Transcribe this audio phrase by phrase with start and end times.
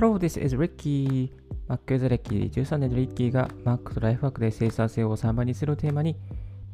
[0.00, 1.30] Hello, this is Ricky.
[1.68, 2.50] Mac is Ricky。
[2.50, 6.16] 13年のリッキーが Mac とライフワークで生産性を3倍にするテーマに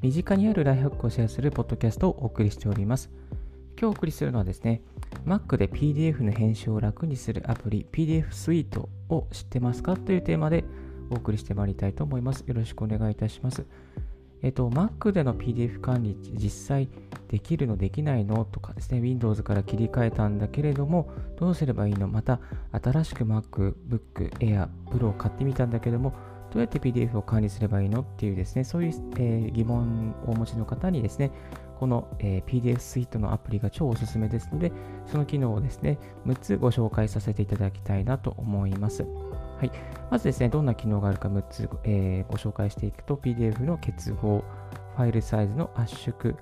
[0.00, 3.10] 身近にあるライフハックをシェアするポッドキャストをお送りしております。
[3.76, 4.80] 今日お送りするのはですね、
[5.26, 10.62] Mac で PDF の編集を楽にするアプリ PDF Suite を知ってますかというテーマで
[11.10, 12.44] お送りしてまいりたいと思います。
[12.46, 13.66] よろしくお願いいたします。
[14.42, 16.88] えっと、Mac での PDF 管理実際
[17.28, 22.08] できるのできないのとかですね、Windows から切り替えたんだけれども、どうすればいいの？
[22.08, 22.40] また、
[22.72, 23.72] 新しく MacBook
[24.38, 26.14] Air Pro を買ってみたんだけども、
[26.52, 31.32] どうやって PDF を管理すればいいのっていうですね、そういう、えー、疑問をお持ちの方にですね、
[31.78, 34.72] この、えー、PDF スイートのアプリが超おすすめですので、
[35.06, 39.04] その機能をですね、6つご紹介させていただきたいなと思います。
[39.58, 39.72] はい。
[40.10, 44.44] まずですね、どんな機能があるか6つ、えー、ご紹介していくと、PDF の結合、
[44.96, 46.36] ファイルサイズの圧縮、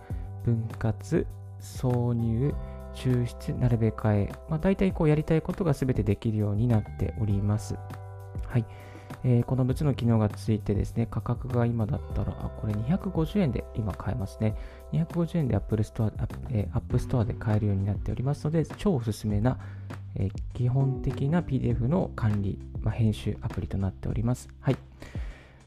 [0.45, 1.27] 分割、
[1.60, 2.55] 挿入、
[2.95, 7.77] 抽出、並べ替え、まあ、大体こうやりたいことが全てできるようになっております。
[8.47, 8.64] はい。
[9.22, 14.56] えー、この6つの機能がついてですね、価格が今だったら、あ、これ250円で今買えますね。
[14.92, 16.12] 250円で Apple Store、
[16.50, 19.58] えー、App Store で買えるようになっておりますので、超おすすめな、
[20.16, 24.48] えー、基本的な PDF の管理、まあ、編集アプリとなっております。
[24.60, 24.76] はい。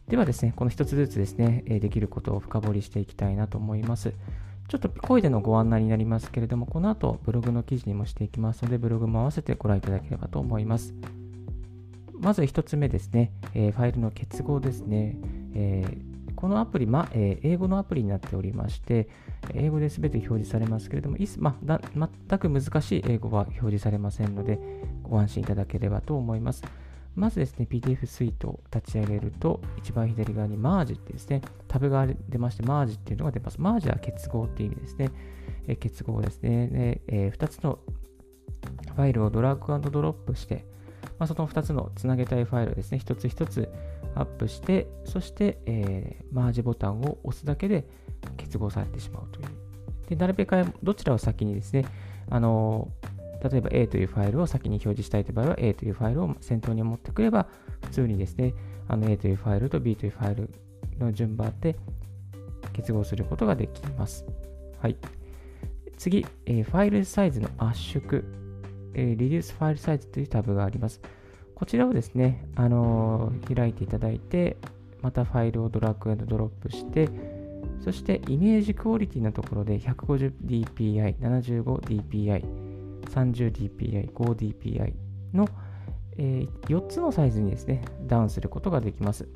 [0.07, 4.13] ではですね、この1つずつですね、えできることを深掘りしていきたいなと思います。
[4.67, 10.93] ちょっと声でのご案内になりますけれども、この後ブログの記事にもしていきますので、ブログも合わせてご覧いただければと思います。
[12.19, 15.17] まず1つ目ですね、えー、ファイルの結合ですね。
[15.53, 19.07] えー、このアプリ、まえー、英語のアプリになっておりまして、
[19.53, 24.59] 英語で全て表示されますけれども、いすまだ全く難しい英語は表示されませんので、
[25.03, 26.63] ご安心いただければと思います。
[27.15, 33.57] まずですね、PDF スイートを立ち上げると、一番左側に Merge ってですね、タブが出まして、Merge っていうのが出ます。
[33.57, 35.09] Merge は結合っていう意味ですね。
[35.67, 36.67] え、結合ですね。
[36.67, 37.79] でえー、2つの
[38.95, 40.65] ファイルをドラッグドロップして、
[41.19, 43.69] まあ、その2つのつなげたいファイルをですね、一つ一つ
[44.15, 47.86] アップして、そして、えー、マージボタンを押すだけで
[48.37, 49.47] 結合されてしまうという。
[50.09, 51.86] で、なるべくどちらを先にですね、
[52.30, 52.92] あの
[53.43, 57.47] 例えば A というファイルを先に表示したいという場合は A というファイルを先頭に持ってくれば
[57.83, 58.53] 普通にですね
[58.87, 60.49] あの A というファイルと B というファイル
[60.99, 61.75] の順番で
[62.73, 64.25] 結合することができます。
[64.81, 64.95] はい。
[65.97, 68.23] 次、えー、ファイルサイズの圧縮、
[68.97, 70.99] えー、Reduce File Size というタブがあります。
[71.55, 74.58] こちらをですね、あのー、開いていただいて、
[75.02, 77.09] またファイルをドラッグドロップして、
[77.80, 82.43] そしてイメージクオリティのところで 150dpi、75dpi、
[83.03, 84.93] 30dpi、5dpi
[85.33, 85.47] の、
[86.17, 89.27] えー、4つのサイズにですね、ダウンすることができます。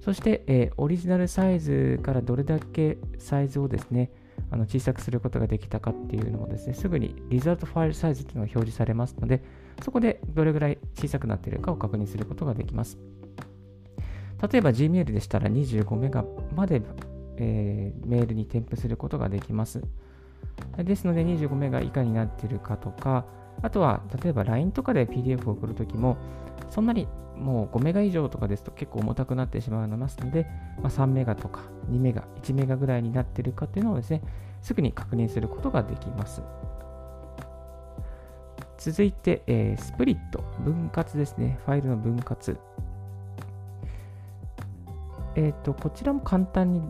[0.00, 4.10] そして、えー、オリジナルサイズからどれだけサイズをですね、
[4.52, 9.42] あの小さくすることができたかっていうのもですね、すぐにリザルトファイルサイズっていうのが表示されますので、
[9.82, 12.98] そこでどれぐらい小さくなっているかを確認することができます。
[14.52, 16.22] 例えば Gmail でしたら25メガ
[16.54, 16.82] まで、
[17.38, 19.82] えー、メールに添付することができます。
[20.76, 23.24] ですので25メガ以下になっているかとか、
[23.60, 26.16] あとは例えば LINE とかで PDF を送るときも、
[26.70, 30.46] そんなにもう5メガ以上とかですと結構重たくなってしまいますので、
[30.82, 34.22] まあ、3メガとか2メガ、1メガぐらいになっているかというのをですね、
[34.62, 36.42] すぐに確認することができます。
[38.78, 41.58] 続いて、えー、スプリット、分割ですね。
[41.64, 42.58] ファイルの分割。
[45.36, 46.82] えっ、ー、と、こちらも簡単に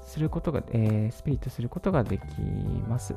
[0.00, 2.24] することが、えー、スプリットすることができ
[2.88, 3.16] ます。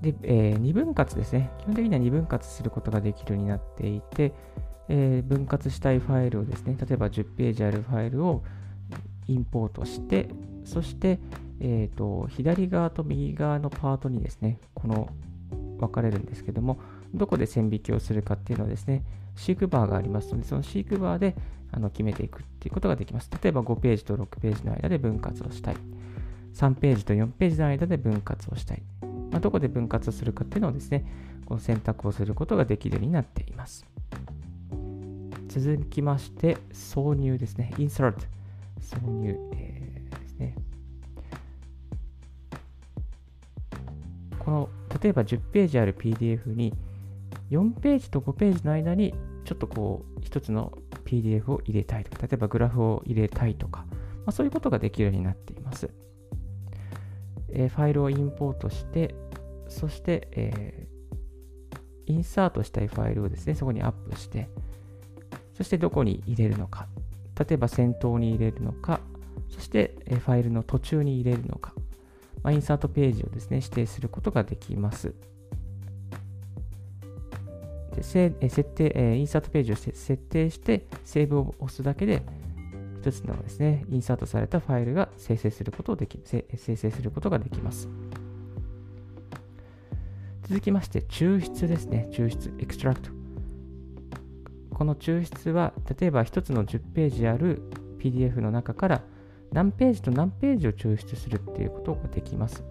[0.00, 1.50] で、えー、2分割ですね。
[1.58, 4.32] 基本的には2分割することができるようになっていて、
[4.88, 8.42] えー、分割したいファイルをですね、例えば10ページあるファイルを
[9.26, 10.28] インポートして、
[10.64, 11.18] そして、
[11.60, 15.08] えーと、左側と右側のパートにですね、この
[15.78, 16.78] 分かれるんですけども、
[17.14, 21.36] どこで線引きをするかっていうのはですね、シークバーがありますので、そのシークバーで
[21.72, 23.30] あの決めていくっていうことができます。
[23.42, 25.76] 例えば5ページと6ページの間で分割をしたい。
[26.54, 28.82] 3ページと4ページの間で分割をしたい。
[29.36, 31.04] まあ、どこで分割するかっていうのをですね、
[31.44, 33.84] この選択をすることができるようになっています。
[35.48, 37.70] 続きまして、挿入ですね。
[37.76, 38.14] insert。
[38.80, 40.56] 挿入、えー、ですね。
[44.38, 44.70] この、
[45.02, 46.72] 例えば10ページある PDF に
[47.50, 49.12] 4ページと5ページの間に
[49.44, 50.72] ちょっとこう一つの
[51.04, 53.96] PDF を入れたいとか、例えばグラフを入れたいとか、ま
[54.28, 55.90] あ、そういうことができるようになっています。
[57.50, 59.14] えー、ファイルをインポートして、
[59.76, 64.48] そして、えー、インサートしたいファイルをですね、そこにアップして、
[65.54, 66.88] そしてどこに入れるのか、
[67.38, 69.00] 例えば先頭に入れるのか、
[69.50, 71.74] そして、え、ファイルの途中に入れるのか、
[72.42, 75.14] まあ、 insert page をですね、指定することができます。
[77.96, 78.02] て
[78.48, 82.22] 設定、 insert page を設定して、セーブを押すだけで、
[83.00, 87.88] 一つのですね、インサートされたファイルが生成することをでき、生成することができます。
[90.48, 92.08] 続きまして、抽出ですね。
[92.12, 93.10] 抽出、 extract。
[94.70, 97.62] この抽出は、例えば1つの10ページある
[97.98, 99.02] PDF の中から
[99.50, 102.62] 何ページと何ページを抽出するっていうことができます。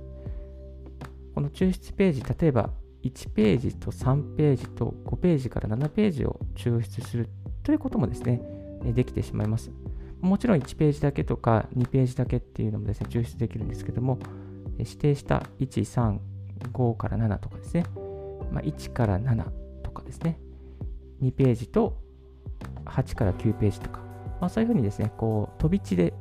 [1.34, 2.70] この抽出ページ、例えば
[3.04, 7.28] 1ページと3ページと5ページから7ページを抽出する
[7.64, 8.42] ということもですね、
[8.86, 9.70] できてしまいます。
[10.22, 14.18] もちろん1ページだけとか2ページだけっていうのもですね、抽出できるんですけども、
[14.78, 16.20] 指定した1、3、
[16.72, 17.86] 5から7とかですね、
[18.52, 19.46] まあ、1から7
[19.84, 20.40] とかですね、
[21.22, 21.98] 2ページと
[22.86, 24.00] 8から9ページとか、
[24.40, 26.14] まあ、そういうふうにですね、こう飛び地で、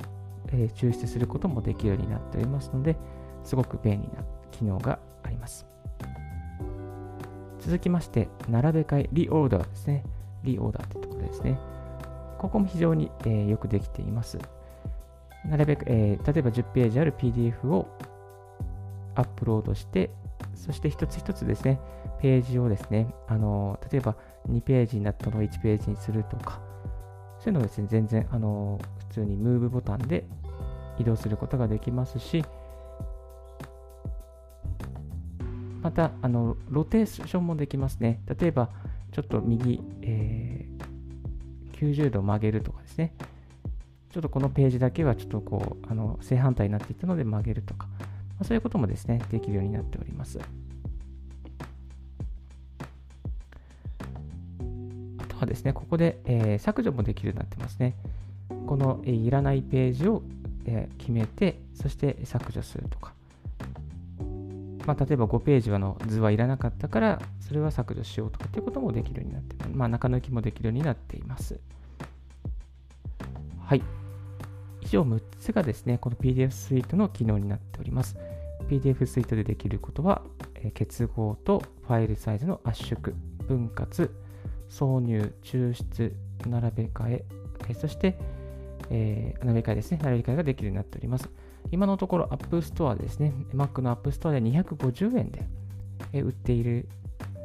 [0.48, 2.96] え、抽出することもできるようになっておりますので、
[3.42, 5.66] すごく便利な機能があります。
[7.60, 10.04] 続きまして、並べ替え、リオーダーですね。
[10.42, 11.58] リオーダーというところですね。
[12.38, 14.38] ここも非常に、えー、よくできています。
[15.46, 17.88] なるべく、えー、例えば10ページある PDF を
[19.14, 20.10] アップロードして、
[20.54, 21.80] そして一つ一つですね、
[22.20, 24.16] ページをですね、あの例えば
[24.48, 26.60] 2ページになったのを1ページにするとか、
[27.38, 30.24] そういうのをですね、全然、あの普通にムーブボタンで
[30.98, 32.44] 移動することができますし、
[35.82, 38.22] また、あの、ロテーションもできますね。
[38.40, 38.70] 例えば、
[39.12, 43.12] ちょっと右、えー、90度曲げるとかですね。
[44.10, 47.88] ちょっとこのページだけはちょっとこう、あの正反対になっていたので曲げるとか、
[48.34, 50.40] まあ、そういうこともですね、できるようになっております。
[55.18, 57.94] あとはですね、ここで、えー、削除もできるようになってますね。
[58.66, 60.22] この、えー、いらないページを、
[60.66, 63.12] えー、決めて、そして削除するとか。
[64.86, 71.58] まあ、例えば5ページはの図はいらなかったから、それは削除しようとかっていうこともできるようになって、まあ、中抜きもできるようになっています。
[73.60, 74.03] はい。
[74.84, 78.16] 以上6つがですね、この PDF スイートの機能になっております。
[78.68, 80.22] PDF スイートでできることは、
[80.54, 83.14] え結合とファイルサイズの圧縮、
[83.48, 84.10] 分割、
[84.68, 86.14] 挿入、抽出、
[86.46, 87.24] 並べ替え、
[87.68, 88.18] えそして、
[88.90, 91.30] えー、並べ替えですね、並べ替えができるようになっております。
[91.72, 95.46] 今のところ App Store ですね、Mac の App Store で250円で
[96.12, 96.88] 売っている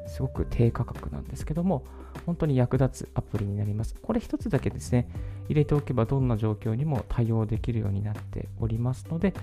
[0.10, 1.84] すごく低価格なんですけども、
[2.26, 3.96] 本当に役立つアプリになります。
[4.02, 5.08] これ一つだけですね、
[5.48, 9.34] 入れておけばどんな状況にも対応できるようになっておりますので、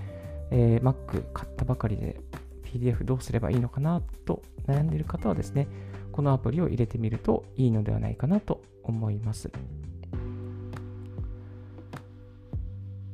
[0.51, 2.19] えー、Mac 買ったばかりで
[2.63, 5.67] PDF どうすればいいのかなと悩んでいる方はですね、
[6.11, 9.51] このアプリを入れてみるといいのではないかなと思います。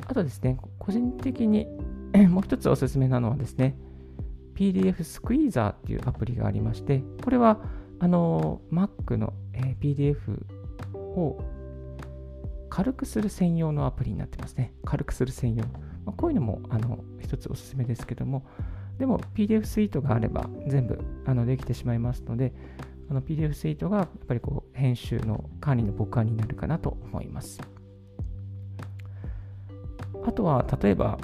[0.05, 1.67] あとですね、個人的に
[2.29, 3.75] もう一つおすすめなのはですね、
[4.55, 7.59] PDF スクイーザーっていうアプリがありまして、これは
[7.99, 10.43] あの Mac の、え PDF
[10.93, 11.43] を
[12.69, 14.73] 軽くする専用のアプリになってますね。
[14.83, 15.63] 軽くする専用。
[16.05, 18.45] まあ、こういうのもあの一つおすすめですけども、
[18.97, 22.53] でも PDF スイートがあれば全部あのできてしまいますので、
[23.09, 27.59] あの PDF スイートがやっぱりこう編集の管理の母感になるかなと思います。
[30.25, 31.19] あとは、例えば、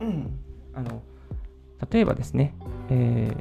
[0.00, 0.38] うん、
[0.72, 1.02] あの、
[1.90, 2.54] 例えばですね、
[2.90, 3.32] え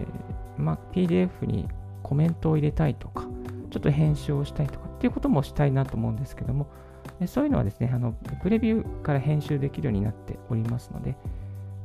[0.57, 1.67] ー、まあ、PDF に
[2.03, 3.23] コメントを入れたいとか、
[3.69, 6.67] ちょっと編集をしたいとかっていうこともしたいなと思うんですけども、
[7.27, 11.15] そういうのはですね、あのプレビューから編集できるようになっておりますので、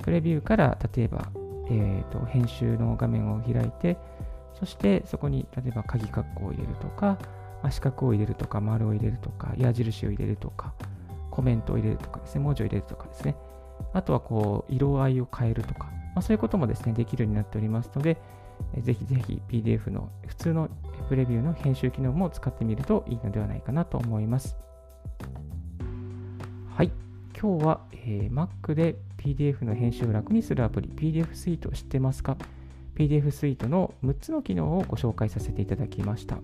[0.03, 1.29] プレビューから例えば、
[1.69, 3.97] えーと、編集の画面を開いて、
[4.59, 7.19] そしてそこに例えば鍵括弧を入れるとか、
[7.63, 10.75] まあ、四角を入れるとか、丸を入れるとか、矢印を入れるとか、
[11.31, 13.37] コメントを入れるとかですね、文字を入れるとかですね、
[13.93, 18.19] あとはこう、色合いを変えるとか、まあ、そういうこともですね、できるようになっておりますので、
[18.81, 20.69] ぜひぜひ PDF の普通の
[21.09, 24.57] プレビューの編集機能も使ってみるといいのではないかなと思います。
[26.75, 26.93] はい、
[27.39, 32.37] 今日は、えー、Mac で PDF の編集を楽にするアプリ PDF スイートを知ってますか
[32.95, 36.39] ?PDF スイートの6つの機能をご紹介させていただきました。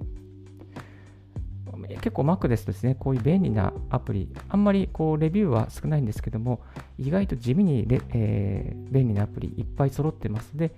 [2.01, 6.61] 結構 Mac ですとですね、こういう便利なアプリ、あんまりこうレビューは少ないんですけども、
[6.99, 10.73] 意外と地味にえー、便利なアプリいっぱい揃ってますので、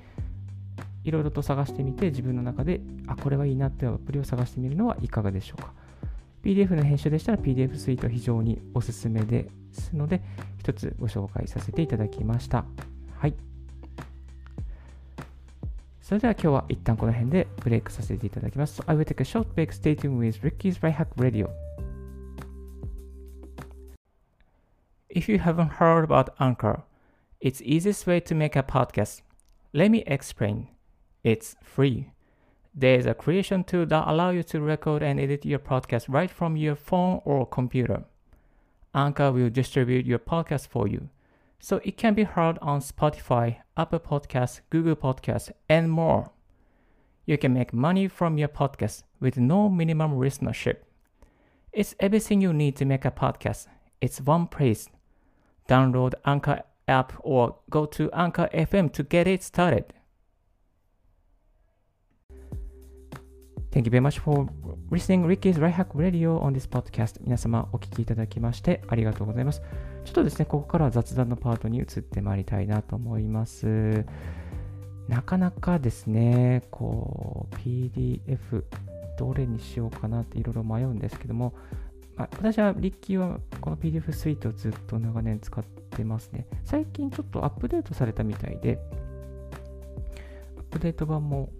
[1.05, 5.73] いろいろと探してみて、自分の中で、あ、これはいいなっていうアプリを探してみるのはいかがでしょうか。
[6.45, 10.23] PDF の編集でしたら PDF スイート非常におすすめですので、
[10.59, 12.65] 一つご紹介させていただきました。
[13.17, 13.52] はい。
[16.12, 18.82] それでは今日は一旦この辺でブレイクさせていただきます。
[18.82, 19.74] So I will take a short break.
[19.74, 21.50] Stay tuned with Ricky's Right Hack Radio.
[25.10, 26.84] If you haven't heard about Anchor,
[27.42, 29.22] it's easiest way to make a podcast.
[29.74, 30.68] Let me explain.
[31.24, 32.12] It's free.
[32.74, 36.56] There's a creation tool that allows you to record and edit your podcast right from
[36.56, 38.04] your phone or computer.
[38.94, 41.10] Anchor will distribute your podcast for you,
[41.62, 46.32] so it can be heard on Spotify, Apple Podcasts, Google Podcasts, and more.
[47.26, 50.78] You can make money from your podcast with no minimum listenership.
[51.74, 53.68] It's everything you need to make a podcast.
[54.02, 54.88] It's one place.
[55.68, 59.94] Download Anchor app or go to Anchor FM to get it started.
[63.72, 64.48] Thank you very much for
[64.90, 67.20] listening Ricky's Right Hack Radio on this podcast.
[67.22, 69.62] 皆様お聞きいただきましてありがとうございます。
[70.05, 74.05] ちょっとですね、ここからは雑談のパートに移ってまいりたいなと思います。
[75.09, 78.65] なかなかですね、こう、PDF
[79.19, 81.55] どれにしようかなっていろいろ迷うんですけども、
[82.17, 86.47] まあ、私はリッキーはこの PDF スイートをずっと長年使ってますね。
[86.65, 88.79] 最近ちょっとアップデートされたみたいで、
[90.59, 91.51] アップデート版も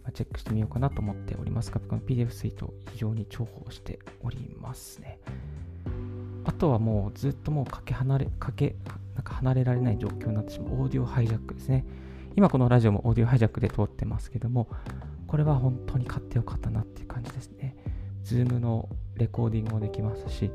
[0.00, 5.18] 今チェックしてみようかなと思っておりますが、この PDF スイート非常に重宝しておりますね。
[6.46, 8.76] あとはもうずっともうかけ離れ、かけ、
[9.14, 11.84] なんか離れられない状況になってしまうオーディオハイジャックですね。
[12.36, 14.68] 今このラジオも Audio Hijack で通ってますけども、
[15.26, 17.76] これは本当に買ってよかったなっていう感じですね。
[18.22, 20.52] Zoom のレコーディングもできますし、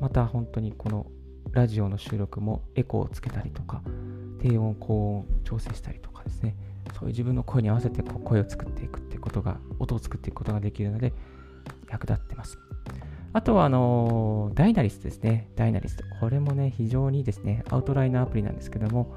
[0.00, 1.06] また本当にこの
[1.50, 3.82] ラジオの収録もエコーをつけたりとか、
[4.40, 6.54] 低音、高音調整したりとかですね。
[6.94, 11.12] そういう自分の声に合わせてこう声を作っていくってことが、音を作っていくことができるので、
[11.90, 12.58] 役立ってます。
[13.36, 15.50] あとは、あの Dynalist ですね。
[15.56, 16.04] Dynalist。
[16.20, 19.14] これもね、非常にですね、アウトライナーアプリなんですけども、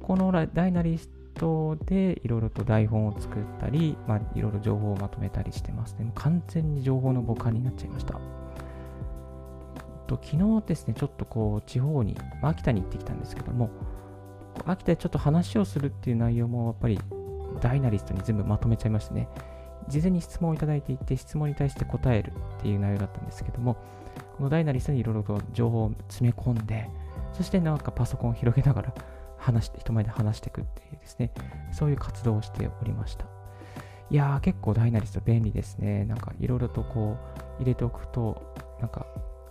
[0.00, 6.06] このダイナリストでいろいろと台本を作ったり、まあ、いろいろ情報をまとめたりしてますね。
[6.06, 8.14] も完全に情報の母艦になっちゃいました。
[10.08, 13.70] と昨日ですね、ちょっとこう、地方に、ま、秋田に行ってきたんですけども、
[14.64, 16.98] 秋田でちょっと話をするっていう内容もやっぱり
[17.60, 19.28] ダイナリストに全部まとめちゃいましてね、
[19.88, 23.76] 事前に質問をいただいていて、質問に対して答えるっていう内容だったんですけども、
[24.36, 26.88] このダイナリストにいろいろと情報を詰め込んで、
[27.32, 28.94] そしてなんかパソコンを広げながら
[29.38, 31.32] 話して、人前で話していくっていうですね、
[31.72, 33.26] そういう活動をしておりました。
[34.10, 36.04] いやー、結構ダイナリスト便利ですね。
[36.04, 37.16] なんかいろいろとこ
[37.58, 39.06] う入れておくと、なんか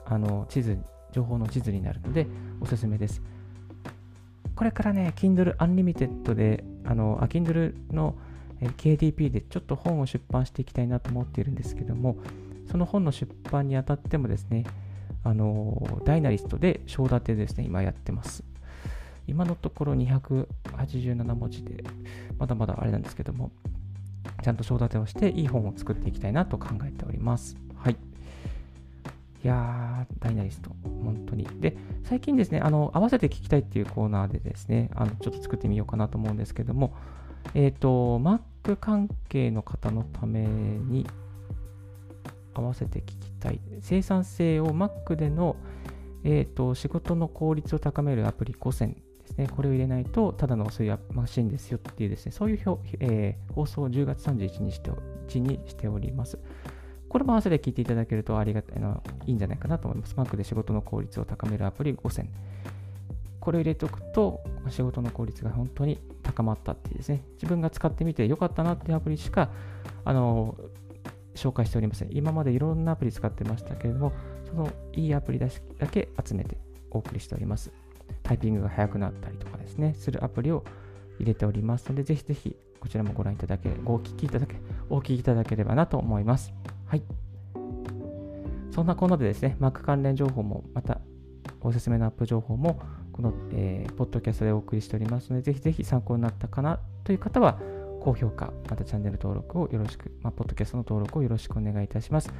[0.05, 0.77] あの地図、
[1.11, 2.27] 情報の地図になるので
[2.61, 3.21] おすすめです。
[4.55, 8.15] これからね、Kindle Unlimited で、あの、あ Kindle の
[8.61, 12.17] KDP でちょっと本を出版していきたいなと思っているんですけども、
[12.71, 14.65] その本の出版にあたってもですね、
[15.23, 18.43] あの、ダイナリストで章立てですね、今やってます。
[19.27, 21.83] 今のところ287文字で、
[22.37, 23.51] まだまだあれなんですけども、
[24.43, 27.57] ちゃんと章立てをしていい本を作っていきたいなと考えております。
[27.75, 27.93] はい。
[29.43, 30.71] いやー、ダイナリスト、
[31.03, 31.47] 本当に。
[31.59, 36.95] で、最近ですね、あの、合わせて聞きたいっていうコーナーでですね、あの、ちょっと作ってみようかなと思うんですけども、
[37.53, 41.05] えっ、ー、と、Mac 関係の方のために
[42.53, 43.59] 合わせて聞きたい。
[43.81, 45.55] 生産性を Mac での、
[46.23, 49.47] え、ー、と、仕事の効率を高めるアプリ5選ですね。
[49.47, 54.91] これを入れないと、ただのそういマシンですよっていうですね、そういう表、えー、放送を10月31日にして
[55.39, 56.39] にしております。
[57.09, 60.15] これも合わせて聞いていただけるとありがたいのいいんじゃないかなと思います。
[60.15, 62.27] Mac で仕事の効率を高めるアプリ5000。
[63.45, 69.51] これを入れておくと、仕事の効率が本当に高まったっていうですね、自分が使ってみてよかったなっていうアプリしか、
[70.03, 70.55] あの、
[71.35, 72.09] 紹介しておりません。
[72.11, 74.13] 今までいろんなアプリ使ってましたけれども、
[74.49, 75.47] そのいいアプリだ
[75.91, 76.57] け集めて
[76.89, 77.71] お送りしております。
[78.23, 80.63] タイピングが速くなったりとかですね、するアプリを
[81.19, 84.55] 入れておりますので、ぜひぜひこちらもご覧いただけ、ご聞きいただけ、
[84.89, 86.51] お聞きいただければなと思います。
[86.87, 87.03] はい。
[88.71, 90.99] そんなこんなでですね、Mac 関連情報も、また
[91.61, 92.79] おすすめのアップ情報も、
[93.15, 97.61] この、えー、ポッドキャストでお送りしておりますので、ぜひぜひ参考になったかなという方は、
[98.01, 102.33] 高評価、またチャンネル登録をよろしく、まあ、ポッドキャストの登録をよろしくお願いいたします。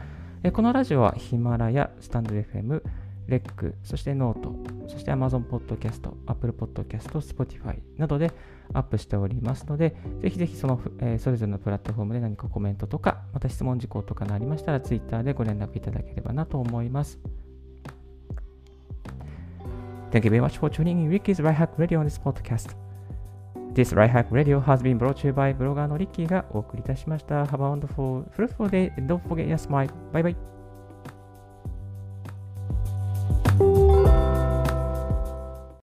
[0.43, 2.83] えー、このラジオは Himalaya、 stand.fm、
[3.27, 4.53] レック、そして note、
[4.89, 8.33] そして Amazon Podcast、Apple Podcast、Spotify などで
[8.73, 17.17] アップしておりますので、ぜひぜひその、えー、それぞれのプラットフォームで何かコメントとか、また質問事項とかがありましたら、Twitter でご連絡いただければなと思います。
[20.10, 22.74] Thank you very much for tuning in Ricky's Right Hack Radio on this podcast.
[23.72, 27.44] This Right Hack Radio has been brought to you by ブロガーのリッキーがお送りいたしました。
[27.44, 29.88] Have a wonderful, fruitful day and don't forget your smile.
[30.12, 30.53] Bye bye.